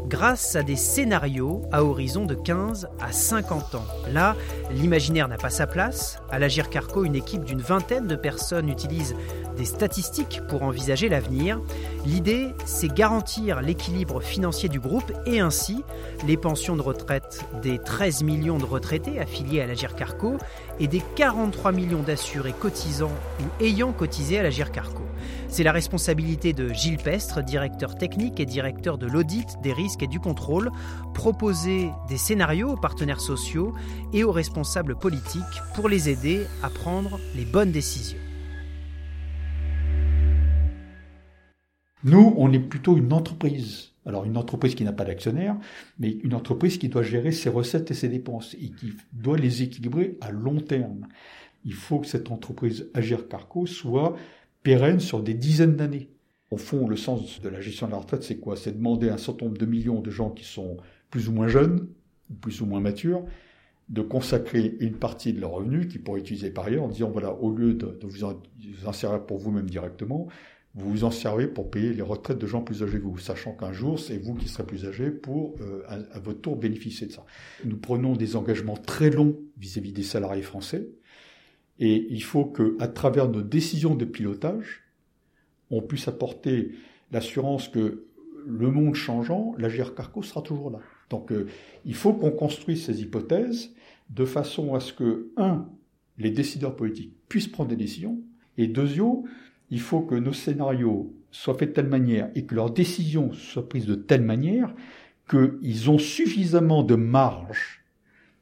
grâce 0.09 0.55
à 0.55 0.63
des 0.63 0.75
scénarios 0.75 1.61
à 1.71 1.83
horizon 1.83 2.25
de 2.25 2.33
15 2.33 2.89
à 2.99 3.11
50 3.11 3.75
ans. 3.75 3.85
Là, 4.11 4.35
l'imaginaire 4.71 5.27
n'a 5.27 5.37
pas 5.37 5.51
sa 5.51 5.67
place. 5.67 6.19
À 6.31 6.39
l'Agir 6.39 6.69
Carco, 6.69 7.05
une 7.05 7.15
équipe 7.15 7.43
d'une 7.43 7.61
vingtaine 7.61 8.07
de 8.07 8.15
personnes 8.15 8.69
utilise 8.69 9.15
des 9.59 9.65
statistiques 9.65 10.41
pour 10.47 10.63
envisager 10.63 11.09
l'avenir. 11.09 11.59
L'idée, 12.05 12.47
c'est 12.65 12.91
garantir 12.91 13.61
l'équilibre 13.61 14.21
financier 14.21 14.69
du 14.69 14.79
groupe 14.79 15.11
et 15.25 15.41
ainsi 15.41 15.83
les 16.25 16.37
pensions 16.37 16.77
de 16.77 16.81
retraite 16.81 17.45
des 17.61 17.77
13 17.77 18.23
millions 18.23 18.57
de 18.57 18.63
retraités 18.63 19.19
affiliés 19.19 19.59
à 19.59 19.67
l'Agir 19.67 19.95
Carco 19.95 20.37
et 20.79 20.87
des 20.87 21.03
43 21.15 21.73
millions 21.73 22.01
d'assurés 22.01 22.53
cotisants 22.57 23.11
ou 23.41 23.63
ayant 23.63 23.91
cotisé 23.91 24.39
à 24.39 24.43
l'Agir 24.43 24.71
Carco. 24.71 25.03
C'est 25.49 25.63
la 25.63 25.73
responsabilité 25.73 26.53
de 26.53 26.69
Gilles 26.69 26.97
Pestre, 26.97 27.43
directeur 27.43 27.97
technique 27.97 28.39
et 28.39 28.45
directeur 28.45 28.97
de 28.97 29.07
l'audit, 29.07 29.57
des 29.61 29.73
risques 29.73 30.03
et 30.03 30.07
du 30.07 30.21
contrôle, 30.21 30.71
proposer 31.13 31.89
des 32.07 32.17
scénarios 32.17 32.69
aux 32.69 32.77
partenaires 32.77 33.19
sociaux 33.19 33.73
et 34.13 34.23
aux 34.23 34.31
responsables 34.31 34.95
politiques 34.95 35.43
pour 35.75 35.89
les 35.89 36.07
aider 36.07 36.45
à 36.63 36.69
prendre 36.69 37.19
les 37.35 37.43
bonnes 37.43 37.73
décisions. 37.73 38.28
Nous, 42.03 42.33
on 42.37 42.51
est 42.53 42.59
plutôt 42.59 42.97
une 42.97 43.11
entreprise. 43.13 43.91
Alors 44.05 44.25
une 44.25 44.37
entreprise 44.37 44.75
qui 44.75 44.83
n'a 44.83 44.93
pas 44.93 45.05
d'actionnaire, 45.05 45.57
mais 45.99 46.11
une 46.23 46.33
entreprise 46.33 46.77
qui 46.77 46.89
doit 46.89 47.03
gérer 47.03 47.31
ses 47.31 47.49
recettes 47.49 47.91
et 47.91 47.93
ses 47.93 48.07
dépenses 48.07 48.55
et 48.55 48.69
qui 48.69 48.93
doit 49.13 49.37
les 49.37 49.61
équilibrer 49.61 50.17
à 50.21 50.31
long 50.31 50.59
terme. 50.61 51.07
Il 51.65 51.73
faut 51.73 51.99
que 51.99 52.07
cette 52.07 52.31
entreprise 52.31 52.89
Agir 52.93 53.27
Carco 53.27 53.65
soit 53.65 54.15
pérenne 54.63 54.99
sur 54.99 55.21
des 55.21 55.33
dizaines 55.33 55.75
d'années. 55.75 56.09
Au 56.51 56.57
fond, 56.57 56.87
le 56.87 56.95
sens 56.95 57.41
de 57.41 57.49
la 57.49 57.61
gestion 57.61 57.87
de 57.87 57.91
la 57.91 57.99
retraite, 57.99 58.23
c'est 58.23 58.39
quoi? 58.39 58.55
C'est 58.55 58.71
demander 58.71 59.09
à 59.09 59.15
un 59.15 59.17
certain 59.17 59.45
nombre 59.45 59.57
de 59.57 59.65
millions 59.65 59.99
de 59.99 60.09
gens 60.09 60.31
qui 60.31 60.45
sont 60.45 60.77
plus 61.11 61.27
ou 61.29 61.31
moins 61.31 61.47
jeunes, 61.47 61.87
plus 62.41 62.61
ou 62.61 62.65
moins 62.65 62.79
matures, 62.79 63.25
de 63.89 64.01
consacrer 64.01 64.75
une 64.79 64.95
partie 64.95 65.33
de 65.33 65.41
leurs 65.41 65.51
revenus 65.51 65.87
qu'ils 65.87 66.01
pourraient 66.01 66.19
utiliser 66.19 66.51
par 66.51 66.65
ailleurs 66.65 66.83
en 66.83 66.87
disant, 66.87 67.09
voilà, 67.09 67.33
au 67.33 67.51
lieu 67.51 67.73
de, 67.73 67.99
vous, 68.03 68.23
en, 68.23 68.93
servir 68.93 69.25
pour 69.25 69.37
vous-même 69.37 69.69
directement, 69.69 70.27
vous 70.75 70.89
vous 70.89 71.03
en 71.03 71.11
servez 71.11 71.47
pour 71.47 71.71
payer 71.71 71.93
les 71.93 72.01
retraites 72.01 72.37
de 72.37 72.45
gens 72.45 72.61
plus 72.61 72.83
âgés 72.83 72.99
que 72.99 73.05
vous, 73.05 73.17
sachant 73.17 73.53
qu'un 73.53 73.71
jour, 73.71 73.99
c'est 73.99 74.17
vous 74.17 74.35
qui 74.35 74.47
serez 74.47 74.65
plus 74.65 74.85
âgés 74.85 75.09
pour, 75.09 75.55
euh, 75.61 75.81
à, 75.87 76.19
votre 76.19 76.41
tour, 76.41 76.55
bénéficier 76.55 77.07
de 77.07 77.11
ça. 77.11 77.25
Nous 77.65 77.77
prenons 77.77 78.15
des 78.15 78.35
engagements 78.35 78.77
très 78.77 79.09
longs 79.09 79.39
vis-à-vis 79.57 79.91
des 79.91 80.03
salariés 80.03 80.43
français, 80.43 80.87
et 81.79 82.07
il 82.09 82.23
faut 82.23 82.45
que, 82.45 82.75
à 82.79 82.87
travers 82.87 83.29
nos 83.29 83.41
décisions 83.41 83.95
de 83.95 84.05
pilotage, 84.05 84.83
on 85.71 85.81
puisse 85.81 86.07
apporter 86.07 86.73
l'assurance 87.11 87.67
que 87.67 88.05
le 88.45 88.71
monde 88.71 88.95
changeant, 88.95 89.55
la 89.57 89.69
Carco 89.69 90.21
sera 90.21 90.41
toujours 90.41 90.69
là. 90.71 90.79
Donc, 91.09 91.31
euh, 91.31 91.47
il 91.85 91.95
faut 91.95 92.13
qu'on 92.13 92.31
construise 92.31 92.85
ces 92.85 93.01
hypothèses 93.01 93.73
de 94.09 94.25
façon 94.25 94.75
à 94.75 94.79
ce 94.79 94.93
que, 94.93 95.31
un, 95.37 95.67
les 96.17 96.31
décideurs 96.31 96.75
politiques 96.75 97.15
puissent 97.27 97.47
prendre 97.47 97.69
des 97.69 97.75
décisions, 97.75 98.19
et 98.57 98.67
deuxièmement, 98.67 99.23
il 99.71 99.79
faut 99.79 100.01
que 100.01 100.15
nos 100.15 100.33
scénarios 100.33 101.13
soient 101.31 101.53
faits 101.53 101.69
de 101.69 101.73
telle 101.73 101.87
manière 101.87 102.29
et 102.35 102.45
que 102.45 102.55
leurs 102.55 102.71
décisions 102.71 103.31
soient 103.33 103.67
prises 103.67 103.85
de 103.85 103.95
telle 103.95 104.23
manière 104.23 104.73
qu'ils 105.29 105.89
ont 105.89 105.99
suffisamment 105.99 106.83
de 106.83 106.95
marge 106.95 107.83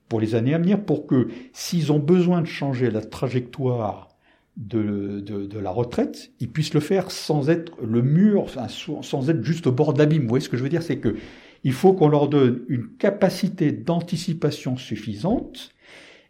pour 0.07 0.21
les 0.21 0.35
années 0.35 0.53
à 0.53 0.57
venir 0.57 0.83
pour 0.83 1.05
que 1.05 1.27
s'ils 1.51 1.91
ont 1.91 1.99
besoin 1.99 2.41
de 2.41 2.47
changer 2.47 2.89
la 2.89 3.01
trajectoire 3.01 4.07
de, 4.55 5.19
de, 5.19 5.59
la 5.59 5.69
retraite, 5.69 6.31
ils 6.39 6.49
puissent 6.49 6.73
le 6.73 6.79
faire 6.79 7.11
sans 7.11 7.49
être 7.49 7.73
le 7.83 8.01
mur, 8.01 8.47
sans 8.69 9.29
être 9.29 9.43
juste 9.43 9.67
au 9.67 9.71
bord 9.71 9.93
d'abîme. 9.93 10.23
Vous 10.23 10.29
voyez 10.29 10.43
ce 10.43 10.49
que 10.49 10.57
je 10.57 10.63
veux 10.63 10.69
dire? 10.69 10.81
C'est 10.81 10.97
que 10.97 11.15
il 11.63 11.73
faut 11.73 11.93
qu'on 11.93 12.07
leur 12.07 12.27
donne 12.27 12.61
une 12.67 12.87
capacité 12.97 13.71
d'anticipation 13.71 14.77
suffisante 14.77 15.71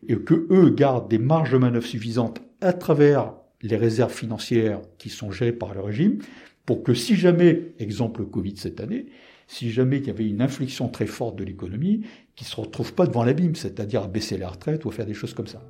et 0.07 0.15
que 0.15 0.47
eux 0.49 0.69
gardent 0.71 1.09
des 1.09 1.19
marges 1.19 1.51
de 1.51 1.57
manœuvre 1.57 1.85
suffisantes 1.85 2.41
à 2.59 2.73
travers 2.73 3.33
les 3.61 3.75
réserves 3.75 4.13
financières 4.13 4.81
qui 4.97 5.09
sont 5.09 5.31
gérées 5.31 5.51
par 5.51 5.73
le 5.73 5.81
régime, 5.81 6.19
pour 6.65 6.83
que 6.83 6.93
si 6.93 7.15
jamais, 7.15 7.73
exemple 7.79 8.25
Covid 8.25 8.57
cette 8.57 8.81
année, 8.81 9.07
si 9.47 9.71
jamais 9.71 9.97
il 9.97 10.07
y 10.07 10.09
avait 10.09 10.27
une 10.27 10.41
inflexion 10.41 10.89
très 10.89 11.07
forte 11.07 11.37
de 11.37 11.43
l'économie, 11.43 12.01
qu'ils 12.35 12.45
ne 12.45 12.49
se 12.49 12.61
retrouvent 12.61 12.93
pas 12.93 13.07
devant 13.07 13.23
l'abîme, 13.23 13.55
c'est-à-dire 13.55 14.03
à 14.03 14.07
baisser 14.07 14.37
la 14.37 14.49
retraite 14.49 14.83
ou 14.85 14.89
à 14.89 14.91
faire 14.91 15.05
des 15.05 15.13
choses 15.13 15.33
comme 15.33 15.47
ça. 15.47 15.63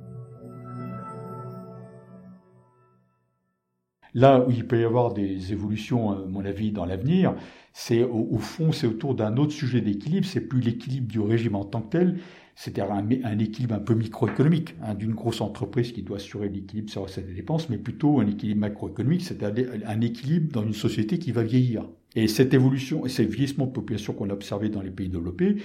Là 4.14 4.44
où 4.46 4.50
il 4.50 4.66
peut 4.66 4.80
y 4.80 4.84
avoir 4.84 5.12
des 5.12 5.52
évolutions, 5.52 6.10
à 6.10 6.24
mon 6.26 6.44
avis, 6.44 6.72
dans 6.72 6.84
l'avenir, 6.84 7.34
c'est 7.72 8.02
au, 8.02 8.38
fond, 8.38 8.72
c'est 8.72 8.86
autour 8.86 9.14
d'un 9.14 9.36
autre 9.36 9.52
sujet 9.52 9.80
d'équilibre. 9.80 10.26
C'est 10.26 10.40
plus 10.40 10.60
l'équilibre 10.60 11.06
du 11.06 11.20
régime 11.20 11.54
en 11.54 11.64
tant 11.64 11.82
que 11.82 11.90
tel, 11.90 12.18
c'est-à-dire 12.58 12.92
un, 12.92 13.38
équilibre 13.38 13.76
un 13.76 13.78
peu 13.78 13.94
microéconomique 13.94 14.74
hein, 14.82 14.94
d'une 14.94 15.14
grosse 15.14 15.40
entreprise 15.40 15.92
qui 15.92 16.02
doit 16.02 16.16
assurer 16.16 16.48
l'équilibre 16.48 16.90
sur 16.90 17.08
ses 17.08 17.22
dépenses, 17.22 17.70
mais 17.70 17.78
plutôt 17.78 18.18
un 18.18 18.26
équilibre 18.26 18.62
macroéconomique, 18.62 19.22
c'est-à-dire 19.22 19.68
un 19.86 20.00
équilibre 20.00 20.50
dans 20.52 20.64
une 20.64 20.74
société 20.74 21.20
qui 21.20 21.30
va 21.30 21.44
vieillir. 21.44 21.84
Et 22.16 22.26
cette 22.26 22.52
évolution 22.54 23.06
et 23.06 23.10
ce 23.10 23.22
vieillissement 23.22 23.66
de 23.66 23.70
population 23.70 24.12
qu'on 24.12 24.28
a 24.30 24.32
observé 24.32 24.70
dans 24.70 24.82
les 24.82 24.90
pays 24.90 25.08
développés, 25.08 25.58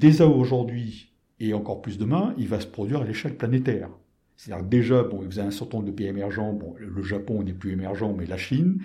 déjà 0.00 0.26
aujourd'hui 0.26 1.12
et 1.38 1.54
encore 1.54 1.82
plus 1.82 1.98
demain, 1.98 2.34
il 2.36 2.48
va 2.48 2.58
se 2.58 2.66
produire 2.66 3.02
à 3.02 3.04
l'échelle 3.04 3.36
planétaire. 3.36 3.88
C'est-à-dire 4.36 4.66
déjà, 4.66 5.04
bon, 5.04 5.22
vous 5.22 5.38
avez 5.38 5.46
un 5.46 5.52
certain 5.52 5.76
nombre 5.76 5.88
de 5.88 5.94
pays 5.94 6.08
émergents, 6.08 6.52
bon, 6.52 6.74
le 6.80 7.02
Japon 7.04 7.44
n'est 7.44 7.52
plus 7.52 7.70
émergent, 7.70 8.12
mais 8.18 8.26
la 8.26 8.38
Chine, 8.38 8.80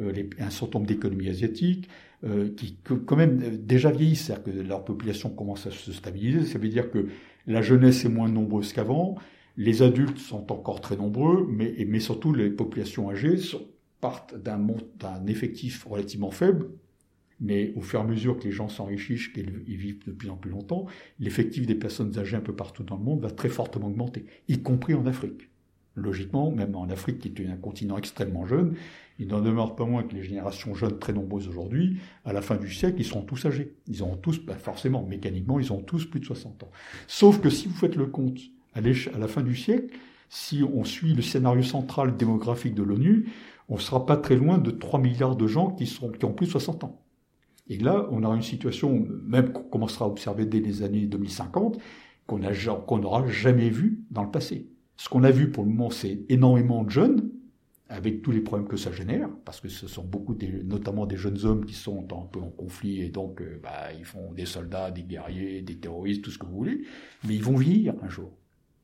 euh, 0.00 0.12
un 0.38 0.50
certain 0.50 0.78
nombre 0.78 0.88
d'économies 0.88 1.28
asiatiques, 1.28 1.88
euh, 2.24 2.50
qui 2.56 2.76
quand 2.84 3.16
même 3.16 3.40
euh, 3.42 3.56
déjà 3.56 3.90
vieillissent, 3.90 4.26
c'est-à-dire 4.26 4.44
que 4.44 4.50
leur 4.50 4.84
population 4.84 5.30
commence 5.30 5.66
à 5.66 5.70
se 5.70 5.92
stabiliser. 5.92 6.44
Ça 6.46 6.58
veut 6.58 6.68
dire 6.68 6.90
que 6.90 7.08
la 7.46 7.62
jeunesse 7.62 8.04
est 8.04 8.08
moins 8.08 8.28
nombreuse 8.28 8.72
qu'avant, 8.72 9.16
les 9.56 9.82
adultes 9.82 10.18
sont 10.18 10.52
encore 10.52 10.80
très 10.80 10.96
nombreux, 10.96 11.48
mais, 11.50 11.74
mais 11.86 12.00
surtout 12.00 12.32
les 12.32 12.50
populations 12.50 13.10
âgées 13.10 13.36
partent 14.00 14.36
d'un 14.36 15.26
effectif 15.26 15.84
relativement 15.84 16.30
faible, 16.30 16.68
mais 17.40 17.72
au 17.76 17.80
fur 17.80 18.00
et 18.00 18.02
à 18.02 18.06
mesure 18.06 18.38
que 18.38 18.44
les 18.44 18.52
gens 18.52 18.68
s'enrichissent, 18.68 19.28
qu'ils 19.28 19.50
vivent 19.66 20.04
de 20.06 20.12
plus 20.12 20.30
en 20.30 20.36
plus 20.36 20.50
longtemps, 20.50 20.86
l'effectif 21.18 21.66
des 21.66 21.74
personnes 21.74 22.18
âgées 22.18 22.36
un 22.36 22.40
peu 22.40 22.54
partout 22.54 22.84
dans 22.84 22.96
le 22.96 23.02
monde 23.02 23.20
va 23.20 23.30
très 23.30 23.48
fortement 23.48 23.88
augmenter, 23.88 24.26
y 24.48 24.62
compris 24.62 24.94
en 24.94 25.06
Afrique. 25.06 25.48
Logiquement, 25.98 26.50
même 26.50 26.74
en 26.74 26.88
Afrique, 26.88 27.18
qui 27.18 27.42
est 27.42 27.46
un 27.46 27.56
continent 27.56 27.96
extrêmement 27.96 28.46
jeune, 28.46 28.74
il 29.18 29.28
n'en 29.28 29.40
demeure 29.40 29.74
pas 29.74 29.84
moins 29.84 30.04
que 30.04 30.14
les 30.14 30.22
générations 30.22 30.74
jeunes 30.74 30.98
très 30.98 31.12
nombreuses 31.12 31.48
aujourd'hui, 31.48 31.98
à 32.24 32.32
la 32.32 32.40
fin 32.40 32.56
du 32.56 32.72
siècle, 32.72 32.96
ils 32.98 33.04
seront 33.04 33.22
tous 33.22 33.46
âgés. 33.46 33.74
Ils 33.88 34.02
auront 34.02 34.16
tous, 34.16 34.38
ben 34.38 34.56
forcément, 34.56 35.04
mécaniquement, 35.04 35.58
ils 35.58 35.72
ont 35.72 35.80
tous 35.80 36.04
plus 36.06 36.20
de 36.20 36.24
60 36.24 36.62
ans. 36.62 36.70
Sauf 37.08 37.40
que 37.40 37.50
si 37.50 37.66
vous 37.66 37.74
faites 37.74 37.96
le 37.96 38.06
compte, 38.06 38.38
à, 38.74 38.80
la 38.80 39.28
fin 39.28 39.42
du 39.42 39.56
siècle, 39.56 39.96
si 40.28 40.62
on 40.62 40.84
suit 40.84 41.14
le 41.14 41.22
scénario 41.22 41.62
central 41.62 42.16
démographique 42.16 42.74
de 42.74 42.82
l'ONU, 42.82 43.28
on 43.68 43.74
ne 43.74 43.80
sera 43.80 44.06
pas 44.06 44.16
très 44.16 44.36
loin 44.36 44.58
de 44.58 44.70
3 44.70 45.00
milliards 45.00 45.36
de 45.36 45.46
gens 45.46 45.72
qui, 45.72 45.84
qui 45.84 46.24
ont 46.24 46.32
plus 46.32 46.46
de 46.46 46.52
60 46.52 46.84
ans. 46.84 47.02
Et 47.68 47.78
là, 47.78 48.06
on 48.10 48.22
aura 48.22 48.34
une 48.34 48.42
situation, 48.42 49.06
même 49.26 49.52
qu'on 49.52 49.62
commencera 49.62 50.04
à 50.04 50.08
observer 50.08 50.46
dès 50.46 50.60
les 50.60 50.82
années 50.82 51.06
2050, 51.06 51.78
qu'on 52.26 52.98
n'aura 52.98 53.26
jamais 53.26 53.68
vu 53.68 54.04
dans 54.10 54.22
le 54.22 54.30
passé. 54.30 54.70
Ce 54.98 55.08
qu'on 55.08 55.22
a 55.22 55.30
vu 55.30 55.50
pour 55.50 55.64
le 55.64 55.70
moment, 55.70 55.90
c'est 55.90 56.20
énormément 56.28 56.82
de 56.82 56.90
jeunes, 56.90 57.30
avec 57.88 58.20
tous 58.20 58.32
les 58.32 58.40
problèmes 58.40 58.68
que 58.68 58.76
ça 58.76 58.92
génère, 58.92 59.30
parce 59.44 59.60
que 59.60 59.68
ce 59.68 59.86
sont 59.86 60.04
beaucoup, 60.04 60.36
notamment 60.64 61.06
des 61.06 61.16
jeunes 61.16 61.44
hommes 61.44 61.64
qui 61.64 61.74
sont 61.74 62.00
un 62.02 62.26
peu 62.26 62.40
en 62.40 62.50
conflit, 62.50 63.00
et 63.00 63.08
donc 63.08 63.40
euh, 63.40 63.60
bah, 63.62 63.92
ils 63.96 64.04
font 64.04 64.32
des 64.32 64.44
soldats, 64.44 64.90
des 64.90 65.04
guerriers, 65.04 65.62
des 65.62 65.76
terroristes, 65.76 66.22
tout 66.22 66.30
ce 66.30 66.38
que 66.38 66.46
vous 66.46 66.56
voulez, 66.56 66.82
mais 67.26 67.34
ils 67.36 67.42
vont 67.42 67.56
vieillir 67.56 67.94
un 68.02 68.08
jour. 68.08 68.36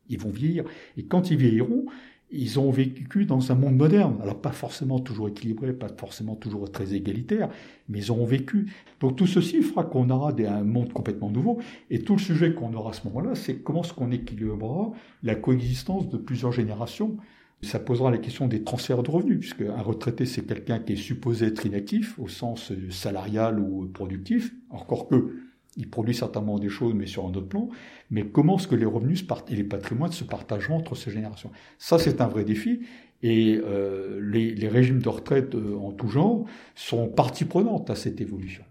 Ils 0.09 0.18
vont 0.18 0.30
vieillir, 0.30 0.64
et 0.97 1.04
quand 1.04 1.30
ils 1.30 1.37
vieilliront, 1.37 1.87
ils 2.31 2.59
ont 2.59 2.71
vécu 2.71 3.26
dans 3.26 3.52
un 3.52 3.54
monde 3.54 3.76
moderne. 3.76 4.16
Alors 4.23 4.40
pas 4.40 4.52
forcément 4.52 4.99
toujours 4.99 5.28
équilibré, 5.28 5.73
pas 5.73 5.88
forcément 5.88 6.35
toujours 6.35 6.71
très 6.71 6.95
égalitaire, 6.95 7.49
mais 7.88 7.99
ils 8.00 8.11
auront 8.11 8.26
vécu. 8.26 8.73
Donc 9.00 9.16
tout 9.16 9.26
ceci 9.26 9.62
fera 9.62 9.85
qu'on 9.85 10.11
aura 10.11 10.33
un 10.33 10.64
monde 10.64 10.93
complètement 10.93 11.31
nouveau. 11.31 11.59
Et 11.90 12.00
tout 12.00 12.14
le 12.14 12.21
sujet 12.21 12.54
qu'on 12.54 12.73
aura 12.75 12.90
à 12.90 12.93
ce 12.93 13.07
moment-là, 13.09 13.35
c'est 13.35 13.57
comment 13.57 13.83
est-ce 13.83 13.93
qu'on 13.93 14.11
équilibrera 14.11 14.93
la 15.23 15.35
coexistence 15.35 16.09
de 16.09 16.16
plusieurs 16.16 16.52
générations. 16.52 17.16
Ça 17.62 17.78
posera 17.78 18.11
la 18.11 18.19
question 18.19 18.47
des 18.47 18.62
transferts 18.62 19.02
de 19.02 19.11
revenus, 19.11 19.38
puisque 19.38 19.62
un 19.62 19.81
retraité, 19.81 20.26
c'est 20.26 20.43
quelqu'un 20.43 20.81
qui 20.81 20.95
est 20.95 20.97
supposé 20.97 21.47
être 21.47 21.64
inactif 21.64 22.19
au 22.19 22.28
sens 22.28 22.73
salarial 22.90 23.59
ou 23.59 23.87
productif, 23.87 24.52
encore 24.69 25.09
que 25.09 25.37
il 25.76 25.90
produit 25.90 26.14
certainement 26.14 26.59
des 26.59 26.69
choses, 26.69 26.95
mais 26.95 27.07
sur 27.07 27.26
un 27.26 27.31
autre 27.31 27.49
plan. 27.49 27.69
Mais 28.11 28.26
comment 28.26 28.57
est-ce 28.59 28.69
que 28.69 28.75
les 28.75 28.85
revenus 28.85 29.25
et 29.49 29.57
les 29.57 29.64
patrimoines 29.64 30.12
se 30.12 30.25
partageront 30.25 30.76
entre 30.76 30.95
ces 30.95 31.11
générations? 31.11 31.50
Ça, 31.78 31.99
c'est 31.99 32.21
un 32.21 32.28
vrai 32.28 32.45
défi. 32.45 32.81
Et 33.23 33.59
euh, 33.64 34.21
les, 34.21 34.69
régimes 34.69 35.00
de 35.00 35.09
retraite 35.09 35.54
euh, 35.54 35.76
en 35.78 35.93
tout 35.93 36.09
genre 36.09 36.45
sont 36.75 37.09
partie 37.09 37.47
prenante 37.47 37.88
à 37.88 37.95
cette 37.95 38.21
évolution. 38.21 38.64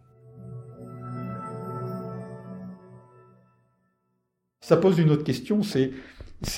Ça 4.61 4.77
pose 4.77 4.99
une 4.99 5.09
autre 5.09 5.23
question, 5.23 5.61
c'est, 5.61 5.91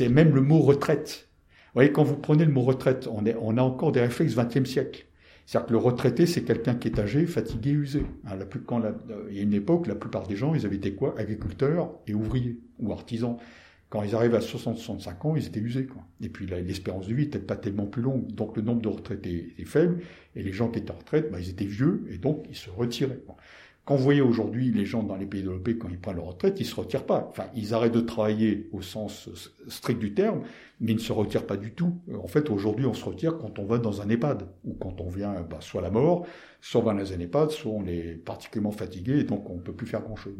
même 0.10 0.36
le 0.36 0.42
mot 0.42 0.60
retraite. 0.60 1.30
Vous 1.68 1.80
voyez, 1.80 1.92
quand 1.92 2.04
vous 2.04 2.18
prenez 2.18 2.46
le 2.46 2.52
mot 2.52 2.62
retraite, 2.62 3.10
on, 3.12 3.58
a 3.58 3.62
encore 3.62 3.92
des 3.92 4.02
réflexes 4.02 4.36
20e 4.36 4.66
siècle. 4.66 5.06
C'est-à-dire 5.46 5.68
que 5.68 5.74
le 5.74 5.78
retraité, 5.78 6.26
c'est 6.26 6.44
quelqu'un 6.44 6.76
qui 6.76 6.88
est 6.88 7.00
âgé, 7.00 7.26
fatigué, 7.28 7.72
usé. 7.72 8.04
Hein, 8.26 8.36
la 8.36 8.46
plus, 8.46 8.62
quand 8.62 8.82
il 9.30 9.36
y 9.36 9.40
a 9.40 9.44
une 9.44 9.54
époque, 9.54 9.88
la 9.88 9.96
plupart 9.96 10.26
des 10.28 10.36
gens, 10.36 10.56
ils 10.56 10.66
avaient 10.66 10.78
été 10.78 10.96
quoi? 10.96 11.14
Agriculteurs 11.18 11.92
et 12.08 12.14
ouvriers 12.14 12.60
ou 12.80 12.92
artisans. 12.92 13.38
Quand 13.90 14.02
ils 14.02 14.16
arrivaient 14.16 14.38
à 14.38 14.42
60-65 14.42 15.28
ans, 15.28 15.36
ils 15.36 15.46
étaient 15.46 15.60
usés. 15.60 15.86
Quoi. 15.86 16.02
Et 16.20 16.30
puis 16.30 16.48
l'espérance 16.48 17.08
de 17.08 17.14
vie 17.14 17.26
n'était 17.26 17.40
pas 17.40 17.56
tellement 17.56 17.86
plus 17.86 18.02
longue. 18.02 18.32
Donc 18.34 18.58
le 18.58 18.64
nombre 18.64 18.82
de 18.82 18.88
retraités 18.88 19.54
est 19.60 19.66
faible. 19.66 20.00
Et 20.36 20.42
les 20.42 20.52
gens 20.52 20.70
qui 20.70 20.80
étaient 20.80 20.92
en 20.92 20.98
retraite, 20.98 21.32
bah, 21.32 21.38
ils 21.40 21.50
étaient 21.50 21.66
vieux 21.66 22.06
et 22.10 22.18
donc 22.18 22.46
ils 22.50 22.56
se 22.56 22.72
retiraient. 22.72 23.22
Quand 23.86 23.96
vous 23.96 24.04
voyez 24.04 24.22
aujourd'hui 24.22 24.72
les 24.72 24.84
gens 24.84 25.04
dans 25.04 25.16
les 25.16 25.28
pays 25.28 25.44
développés, 25.44 25.78
quand 25.78 25.90
ils 25.90 26.00
prennent 26.00 26.16
leur 26.16 26.26
retraite, 26.26 26.60
ils 26.60 26.66
se 26.66 26.74
retirent 26.74 27.06
pas. 27.06 27.28
Enfin, 27.30 27.46
ils 27.56 27.76
arrêtent 27.76 27.94
de 27.94 28.02
travailler 28.02 28.68
au 28.74 28.82
sens 28.82 29.30
strict 29.68 30.00
du 30.00 30.16
terme, 30.16 30.42
mais 30.80 30.94
ils 30.94 30.96
ne 30.96 31.02
se 31.02 31.14
retirent 31.14 31.46
pas 31.46 31.56
du 31.56 31.72
tout. 31.72 31.94
En 32.20 32.28
fait, 32.28 32.50
aujourd'hui, 32.50 32.88
on 32.88 32.96
se 32.96 33.06
retire 33.06 33.38
quand 33.38 33.60
on 33.60 33.66
va 33.66 33.78
dans 33.78 34.02
un 34.02 34.10
EHPAD, 34.10 34.48
ou 34.64 34.74
quand 34.74 35.02
on 35.02 35.10
vient 35.10 35.36
bah, 35.48 35.60
soit 35.60 35.84
la 35.84 35.92
mort, 35.92 36.26
soit 36.62 36.82
on 36.82 36.84
va 36.84 36.96
dans 36.96 37.14
un 37.14 37.20
EHPAD, 37.20 37.52
soit 37.52 37.72
on 37.72 37.86
est 37.86 38.16
particulièrement 38.26 38.72
fatigué, 38.72 39.20
et 39.20 39.24
donc 39.24 39.48
on 39.52 39.58
ne 39.58 39.62
peut 39.62 39.74
plus 39.74 39.86
faire 39.86 40.02
grand-chose. 40.02 40.34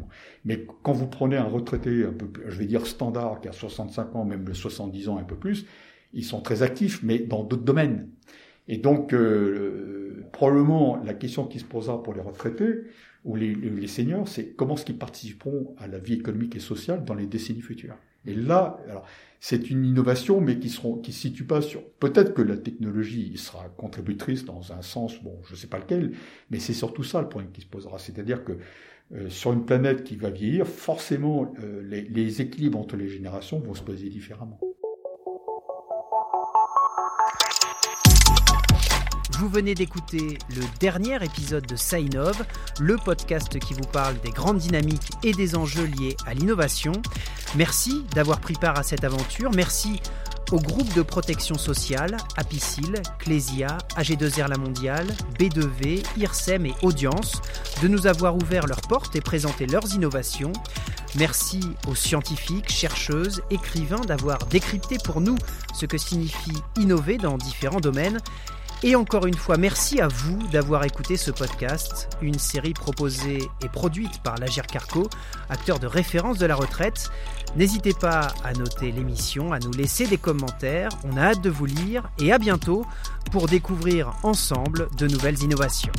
Mais 0.44 0.66
quand 0.82 0.92
vous 0.92 1.06
prenez 1.06 1.36
un 1.36 1.44
retraité 1.44 2.04
un 2.04 2.12
peu, 2.12 2.26
je 2.48 2.58
vais 2.58 2.66
dire 2.66 2.84
standard, 2.84 3.40
qui 3.40 3.46
a 3.46 3.52
65 3.52 4.16
ans, 4.16 4.24
même 4.24 4.52
70 4.52 5.08
ans, 5.08 5.18
un 5.18 5.24
peu 5.24 5.36
plus, 5.36 5.66
ils 6.12 6.24
sont 6.24 6.40
très 6.40 6.64
actifs, 6.64 7.00
mais 7.04 7.20
dans 7.20 7.44
d'autres 7.44 7.64
domaines. 7.64 8.08
Et 8.66 8.78
donc, 8.78 9.14
euh, 9.14 10.05
probablement, 10.32 10.96
la 11.04 11.14
question 11.14 11.46
qui 11.46 11.58
se 11.58 11.64
posera 11.64 12.02
pour 12.02 12.14
les 12.14 12.20
retraités, 12.20 12.82
ou 13.24 13.34
les, 13.34 13.88
seniors, 13.88 14.28
c'est 14.28 14.50
comment 14.50 14.74
est-ce 14.74 14.84
qu'ils 14.84 14.98
participeront 14.98 15.74
à 15.78 15.88
la 15.88 15.98
vie 15.98 16.14
économique 16.14 16.54
et 16.54 16.60
sociale 16.60 17.04
dans 17.04 17.14
les 17.14 17.26
décennies 17.26 17.60
futures. 17.60 17.96
Et 18.24 18.34
là, 18.34 18.78
c'est 19.40 19.68
une 19.68 19.84
innovation, 19.84 20.40
mais 20.40 20.58
qui 20.58 20.68
qui 21.02 21.12
se 21.12 21.20
situe 21.20 21.44
pas 21.44 21.60
sur. 21.60 21.82
Peut-être 21.98 22.34
que 22.34 22.42
la 22.42 22.56
technologie 22.56 23.36
sera 23.36 23.68
contributrice 23.76 24.44
dans 24.44 24.72
un 24.72 24.82
sens, 24.82 25.20
bon, 25.22 25.36
je 25.44 25.52
ne 25.52 25.56
sais 25.56 25.66
pas 25.66 25.78
lequel, 25.78 26.12
mais 26.50 26.60
c'est 26.60 26.72
surtout 26.72 27.02
ça 27.02 27.20
le 27.20 27.28
problème 27.28 27.50
qui 27.50 27.62
se 27.62 27.66
posera. 27.66 27.98
C'est-à-dire 27.98 28.44
que 28.44 28.58
euh, 29.14 29.28
sur 29.28 29.52
une 29.52 29.64
planète 29.64 30.04
qui 30.04 30.16
va 30.16 30.30
vieillir, 30.30 30.66
forcément, 30.66 31.52
euh, 31.62 31.82
les 31.82 32.40
équilibres 32.40 32.78
entre 32.78 32.96
les 32.96 33.08
générations 33.08 33.58
vont 33.58 33.74
se 33.74 33.82
poser 33.82 34.08
différemment. 34.08 34.60
Vous 39.38 39.50
venez 39.50 39.74
d'écouter 39.74 40.38
le 40.48 40.62
dernier 40.80 41.22
épisode 41.22 41.66
de 41.66 41.76
Sainov, 41.76 42.42
le 42.80 42.96
podcast 42.96 43.58
qui 43.58 43.74
vous 43.74 43.86
parle 43.92 44.18
des 44.20 44.30
grandes 44.30 44.56
dynamiques 44.56 45.10
et 45.22 45.32
des 45.32 45.56
enjeux 45.56 45.84
liés 45.84 46.16
à 46.26 46.32
l'innovation. 46.32 46.92
Merci 47.54 48.06
d'avoir 48.14 48.40
pris 48.40 48.54
part 48.54 48.78
à 48.78 48.82
cette 48.82 49.04
aventure. 49.04 49.50
Merci 49.54 50.00
au 50.52 50.58
groupe 50.58 50.90
de 50.94 51.02
protection 51.02 51.58
sociale, 51.58 52.16
Apicil, 52.38 53.02
Clésia, 53.18 53.76
AG2R 53.96 54.48
La 54.48 54.56
Mondiale, 54.56 55.06
B2V, 55.38 56.02
IRSEM 56.16 56.64
et 56.64 56.74
Audience 56.82 57.42
de 57.82 57.88
nous 57.88 58.06
avoir 58.06 58.36
ouvert 58.36 58.66
leurs 58.66 58.82
portes 58.82 59.16
et 59.16 59.20
présenté 59.20 59.66
leurs 59.66 59.94
innovations. 59.94 60.52
Merci 61.16 61.60
aux 61.86 61.94
scientifiques, 61.94 62.70
chercheuses, 62.70 63.42
écrivains 63.50 64.00
d'avoir 64.00 64.38
décrypté 64.46 64.96
pour 65.04 65.20
nous 65.20 65.36
ce 65.74 65.84
que 65.84 65.98
signifie 65.98 66.62
innover 66.76 67.18
dans 67.18 67.36
différents 67.36 67.80
domaines. 67.80 68.20
Et 68.82 68.94
encore 68.94 69.26
une 69.26 69.34
fois, 69.34 69.56
merci 69.56 70.00
à 70.00 70.08
vous 70.08 70.38
d'avoir 70.48 70.84
écouté 70.84 71.16
ce 71.16 71.30
podcast, 71.30 72.08
une 72.20 72.38
série 72.38 72.74
proposée 72.74 73.38
et 73.64 73.68
produite 73.68 74.22
par 74.22 74.36
l'Agir 74.36 74.66
Carco, 74.66 75.08
acteur 75.48 75.78
de 75.78 75.86
référence 75.86 76.38
de 76.38 76.46
la 76.46 76.54
retraite. 76.54 77.10
N'hésitez 77.56 77.94
pas 77.94 78.28
à 78.44 78.52
noter 78.52 78.92
l'émission, 78.92 79.52
à 79.52 79.58
nous 79.58 79.72
laisser 79.72 80.06
des 80.06 80.18
commentaires, 80.18 80.90
on 81.04 81.16
a 81.16 81.22
hâte 81.22 81.40
de 81.40 81.50
vous 81.50 81.66
lire 81.66 82.10
et 82.18 82.32
à 82.32 82.38
bientôt 82.38 82.84
pour 83.32 83.46
découvrir 83.46 84.12
ensemble 84.22 84.88
de 84.98 85.08
nouvelles 85.08 85.42
innovations. 85.42 85.92